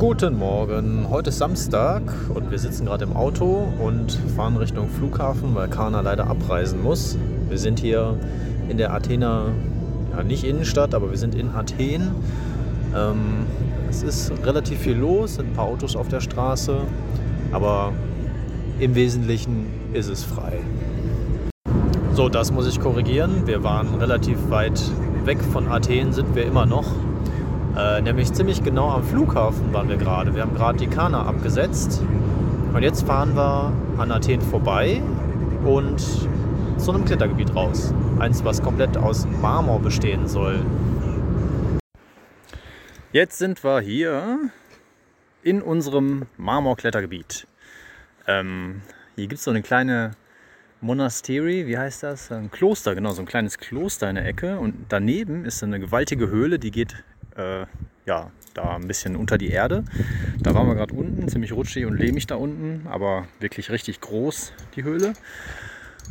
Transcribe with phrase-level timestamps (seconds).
[0.00, 2.00] Guten Morgen, heute ist Samstag
[2.32, 7.18] und wir sitzen gerade im Auto und fahren Richtung Flughafen, weil Kana leider abreisen muss.
[7.50, 8.18] Wir sind hier
[8.70, 9.48] in der Athener,
[10.16, 12.12] ja nicht Innenstadt, aber wir sind in Athen.
[12.96, 13.44] Ähm,
[13.90, 16.78] es ist relativ viel los, sind ein paar Autos auf der Straße,
[17.52, 17.92] aber
[18.78, 20.60] im Wesentlichen ist es frei.
[22.14, 23.42] So, das muss ich korrigieren.
[23.46, 24.80] Wir waren relativ weit
[25.26, 26.86] weg von Athen, sind wir immer noch.
[27.76, 30.34] Äh, nämlich ziemlich genau am Flughafen waren wir gerade.
[30.34, 32.02] Wir haben gerade die Kana abgesetzt
[32.72, 35.02] und jetzt fahren wir an Athen vorbei
[35.64, 36.00] und
[36.78, 37.94] zu einem Klettergebiet raus.
[38.18, 40.60] Eins, was komplett aus Marmor bestehen soll.
[43.12, 44.38] Jetzt sind wir hier
[45.42, 47.46] in unserem Marmorklettergebiet.
[48.26, 48.82] Ähm,
[49.16, 50.12] hier gibt es so eine kleine
[50.80, 52.30] Monastery, wie heißt das?
[52.32, 54.58] Ein Kloster, genau, so ein kleines Kloster in der Ecke.
[54.58, 57.04] Und daneben ist eine gewaltige Höhle, die geht
[57.40, 57.66] äh,
[58.06, 59.84] ja, da ein bisschen unter die Erde.
[60.40, 64.52] Da waren wir gerade unten, ziemlich rutschig und lehmig da unten, aber wirklich richtig groß
[64.76, 65.12] die Höhle.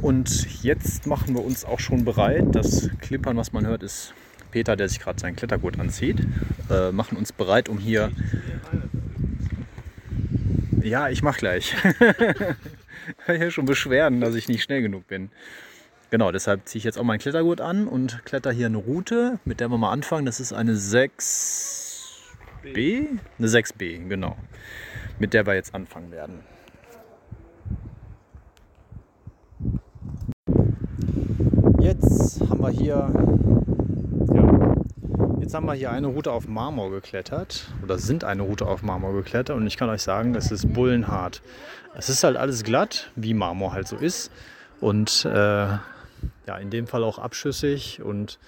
[0.00, 2.46] Und jetzt machen wir uns auch schon bereit.
[2.52, 4.14] Das Klippern, was man hört, ist
[4.50, 6.26] Peter, der sich gerade seinen Klettergurt anzieht.
[6.70, 8.10] Äh, machen uns bereit, um hier.
[10.82, 11.74] Ja, ich mach gleich.
[13.28, 15.30] ich habe schon Beschwerden, dass ich nicht schnell genug bin.
[16.12, 19.60] Genau, deshalb ziehe ich jetzt auch meinen Klettergurt an und kletter hier eine Route, mit
[19.60, 20.26] der wir mal anfangen.
[20.26, 21.08] Das ist eine 6B?
[23.38, 24.36] Eine 6B, genau.
[25.18, 26.40] Mit der wir jetzt anfangen werden.
[31.80, 33.10] Jetzt haben wir hier,
[34.34, 34.74] ja,
[35.40, 39.14] jetzt haben wir hier eine Route auf Marmor geklettert oder sind eine Route auf Marmor
[39.14, 41.40] geklettert und ich kann euch sagen, es ist bullenhart.
[41.96, 44.30] Es ist halt alles glatt, wie Marmor halt so ist.
[44.78, 45.68] Und äh,
[46.46, 48.38] ja, in dem Fall auch abschüssig und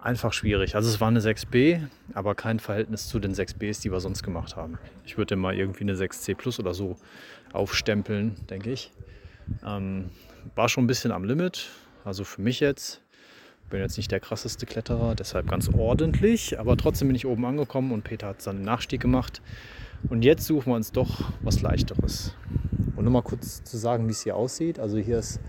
[0.00, 0.74] einfach schwierig.
[0.74, 4.56] Also es war eine 6b, aber kein Verhältnis zu den 6bs, die wir sonst gemacht
[4.56, 4.78] haben.
[5.04, 6.96] Ich würde mal irgendwie eine 6c Plus oder so
[7.52, 8.92] aufstempeln, denke ich.
[9.64, 10.10] Ähm,
[10.54, 11.68] war schon ein bisschen am Limit,
[12.04, 13.00] also für mich jetzt.
[13.68, 17.92] Bin jetzt nicht der krasseste Kletterer, deshalb ganz ordentlich, aber trotzdem bin ich oben angekommen
[17.92, 19.42] und Peter hat seinen Nachstieg gemacht.
[20.08, 22.34] Und jetzt suchen wir uns doch was leichteres.
[22.96, 24.80] Und nur mal kurz zu sagen, wie es hier aussieht.
[24.80, 25.40] Also hier ist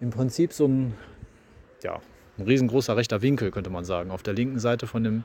[0.00, 0.94] im Prinzip so ein
[1.84, 2.00] ja,
[2.36, 4.10] ein riesengroßer rechter Winkel, könnte man sagen.
[4.10, 5.24] Auf der linken Seite von dem,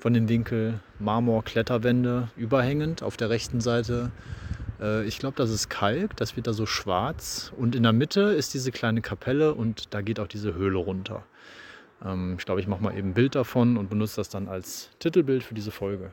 [0.00, 3.02] von dem Winkel Marmor-Kletterwände überhängend.
[3.04, 4.10] Auf der rechten Seite,
[4.80, 7.52] äh, ich glaube, das ist Kalk, das wird da so schwarz.
[7.56, 11.22] Und in der Mitte ist diese kleine Kapelle und da geht auch diese Höhle runter.
[12.04, 14.90] Ähm, ich glaube, ich mache mal eben ein Bild davon und benutze das dann als
[14.98, 16.10] Titelbild für diese Folge.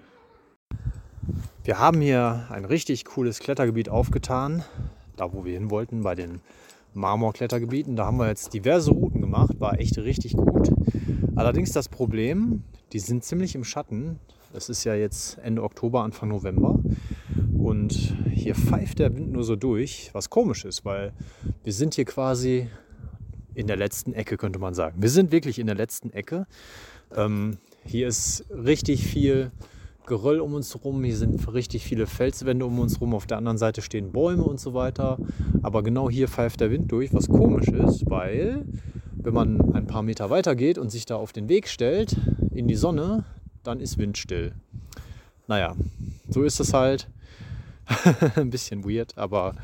[1.63, 4.63] Wir haben hier ein richtig cooles Klettergebiet aufgetan,
[5.15, 6.41] da wo wir hin wollten, bei den
[6.93, 7.95] Marmorklettergebieten.
[7.95, 8.91] Da haben wir jetzt diverse
[9.35, 10.71] gemacht, war echt richtig gut.
[11.35, 12.63] Allerdings das Problem,
[12.93, 14.19] die sind ziemlich im Schatten.
[14.53, 16.79] Es ist ja jetzt Ende Oktober, Anfang November.
[17.57, 21.13] Und hier pfeift der Wind nur so durch, was komisch ist, weil
[21.63, 22.67] wir sind hier quasi
[23.53, 25.01] in der letzten Ecke, könnte man sagen.
[25.01, 26.45] Wir sind wirklich in der letzten Ecke.
[27.15, 29.51] Ähm, hier ist richtig viel
[30.05, 33.57] Geröll um uns herum, hier sind richtig viele Felswände um uns herum, auf der anderen
[33.57, 35.17] Seite stehen Bäume und so weiter.
[35.63, 38.65] Aber genau hier pfeift der Wind durch, was komisch ist, weil
[39.25, 42.15] wenn man ein paar Meter weiter geht und sich da auf den Weg stellt,
[42.53, 43.25] in die Sonne,
[43.63, 44.53] dann ist windstill.
[45.47, 45.75] Naja,
[46.29, 47.07] so ist es halt.
[48.35, 49.55] ein bisschen weird, aber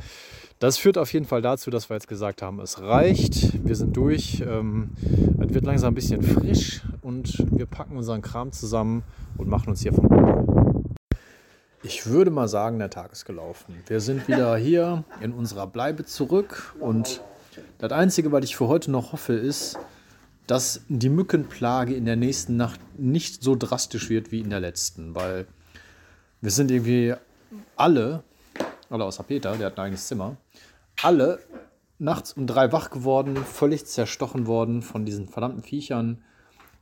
[0.59, 3.97] das führt auf jeden Fall dazu, dass wir jetzt gesagt haben, es reicht, wir sind
[3.97, 4.91] durch, ähm,
[5.39, 9.01] es wird langsam ein bisschen frisch und wir packen unseren Kram zusammen
[9.37, 10.93] und machen uns hier vom
[11.81, 13.73] Ich würde mal sagen, der Tag ist gelaufen.
[13.87, 17.21] Wir sind wieder hier in unserer Bleibe zurück und
[17.77, 19.77] das Einzige, was ich für heute noch hoffe, ist,
[20.47, 25.15] dass die Mückenplage in der nächsten Nacht nicht so drastisch wird wie in der letzten,
[25.15, 25.47] weil
[26.41, 27.13] wir sind irgendwie
[27.75, 28.23] alle,
[28.89, 30.37] oder außer Peter, der hat ein eigenes Zimmer,
[31.01, 31.39] alle
[31.99, 36.23] nachts um drei wach geworden, völlig zerstochen worden von diesen verdammten Viechern.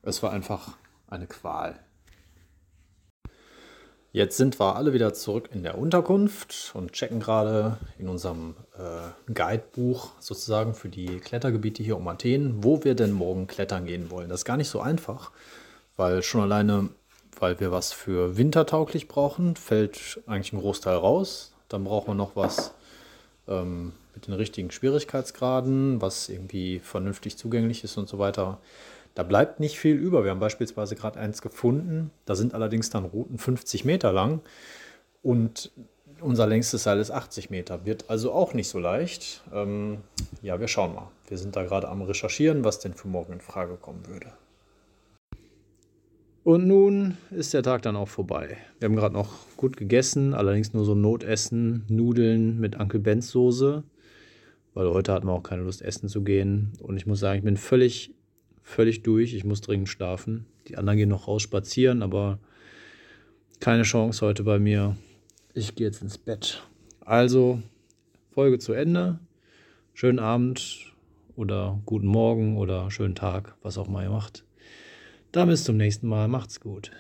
[0.02, 0.78] Es war einfach
[1.10, 1.78] eine Qual.
[4.12, 9.32] Jetzt sind wir alle wieder zurück in der Unterkunft und checken gerade in unserem äh,
[9.32, 14.28] Guidebuch sozusagen für die Klettergebiete hier um Athen, wo wir denn morgen klettern gehen wollen.
[14.30, 15.32] Das ist gar nicht so einfach,
[15.96, 16.90] weil schon alleine,
[17.40, 21.54] weil wir was für wintertauglich brauchen, fällt eigentlich ein Großteil raus.
[21.68, 22.74] Dann brauchen wir noch was
[23.48, 28.58] ähm, mit den richtigen Schwierigkeitsgraden, was irgendwie vernünftig zugänglich ist und so weiter.
[29.16, 30.24] Da bleibt nicht viel über.
[30.24, 32.12] Wir haben beispielsweise gerade eins gefunden.
[32.26, 34.42] Da sind allerdings dann Routen 50 Meter lang
[35.22, 35.72] und
[36.22, 37.86] unser längstes Seil ist 80 Meter.
[37.86, 39.44] Wird also auch nicht so leicht.
[39.54, 40.00] Ähm,
[40.42, 41.12] ja, wir schauen mal.
[41.28, 44.34] Wir sind da gerade am Recherchieren, was denn für morgen in Frage kommen würde.
[46.44, 48.58] Und nun ist der Tag dann auch vorbei.
[48.80, 53.84] Wir haben gerade noch gut gegessen, allerdings nur so Notessen, Nudeln mit Uncle Ben's Soße,
[54.74, 56.74] weil heute hatten wir auch keine Lust essen zu gehen.
[56.80, 58.16] Und ich muss sagen, ich bin völlig,
[58.70, 59.34] völlig durch.
[59.34, 60.46] Ich muss dringend schlafen.
[60.68, 62.40] Die anderen gehen noch raus spazieren, aber
[63.60, 64.96] keine Chance heute bei mir.
[65.54, 66.64] Ich gehe jetzt ins Bett.
[67.02, 67.62] Also,
[68.32, 69.20] Folge zu Ende.
[69.94, 70.94] Schönen Abend
[71.36, 74.46] oder guten Morgen oder schönen Tag, was auch immer ihr macht.
[75.32, 76.28] Dann bis zum nächsten Mal.
[76.28, 76.92] Macht's gut.